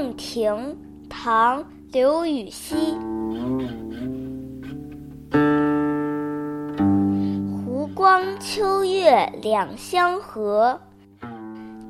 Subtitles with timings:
[0.00, 0.54] 洞庭》
[1.10, 1.62] 唐·
[1.92, 2.74] 刘禹锡。
[7.52, 10.80] 湖光秋月两相和，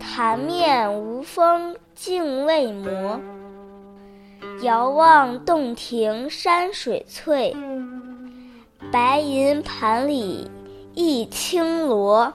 [0.00, 3.20] 潭面无风镜未磨。
[4.62, 7.54] 遥望洞庭山水翠，
[8.90, 10.50] 白银盘里
[10.94, 12.32] 一青螺。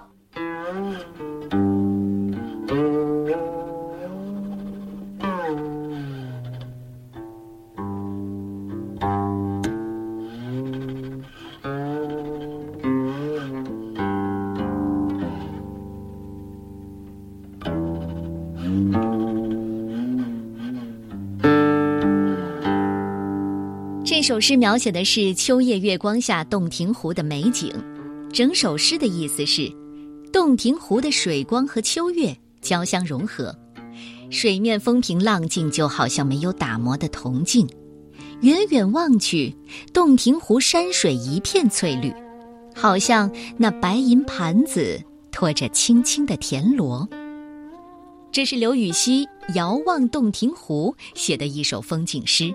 [24.23, 27.71] 首诗描写的是秋夜月光下洞庭湖的美景。
[28.31, 29.69] 整首诗的意思是，
[30.31, 33.53] 洞庭湖的水光和秋月交相融合，
[34.31, 37.67] 水面风平浪静，就好像没有打磨的铜镜。
[38.41, 39.53] 远远望去，
[39.93, 42.13] 洞庭湖山水一片翠绿，
[42.73, 44.99] 好像那白银盘子
[45.33, 47.07] 托着青青的田螺。
[48.31, 52.53] 这是刘禹锡遥望洞庭湖写的一首风景诗。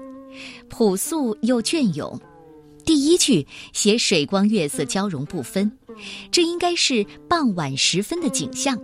[0.68, 2.20] 朴素又隽永，
[2.84, 5.70] 第一句写水光月色交融不分，
[6.30, 8.78] 这应该是傍晚时分的景象，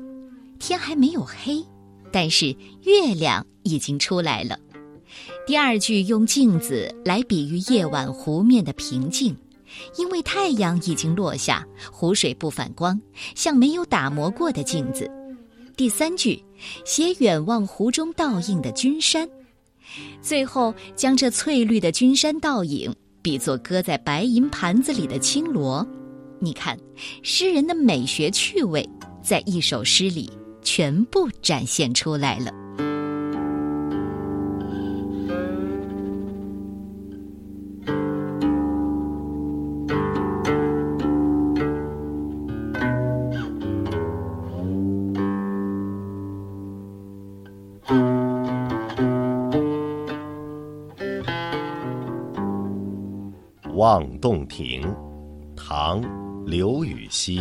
[0.58, 1.64] 天还没有黑，
[2.12, 4.58] 但是月亮已经出来了。
[5.46, 9.36] 第二句用镜子来比喻夜晚湖面的平静，
[9.96, 13.00] 因为太阳已经落下，湖水不反光，
[13.34, 15.10] 像没有打磨过的镜子。
[15.76, 16.42] 第三句
[16.84, 19.28] 写远望湖中倒映的君山。
[20.22, 25.86] 最后，将这翠绿的君山倒影比作搁在白银盘子里的青螺，
[26.40, 26.78] 你看，
[27.22, 28.88] 诗人的美学趣味
[29.22, 30.30] 在一首诗里
[30.62, 32.63] 全部展现出来了。
[53.74, 54.82] 望洞庭，
[55.56, 56.00] 唐·
[56.46, 57.40] 刘禹锡。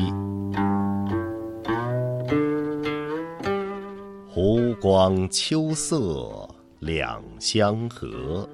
[4.28, 6.50] 湖光秋色
[6.80, 8.50] 两相和，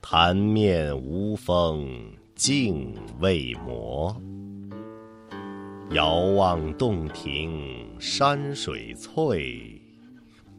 [0.00, 1.88] 潭面无风
[2.34, 4.16] 镜未磨。
[5.90, 9.80] 遥望洞庭山水翠，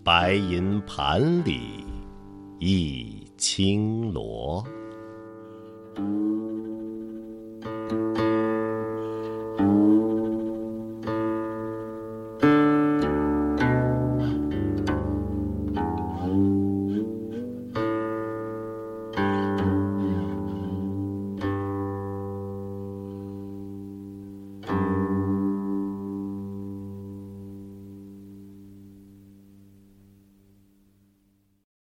[0.06, 1.84] 白银盘里
[2.60, 4.66] 一青螺。
[5.96, 6.33] Mm-hmm.